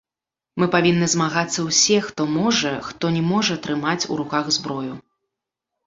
[0.61, 4.93] Мы павінны змагацца ўсе, хто можа хто не можа трымаць у руках зброю.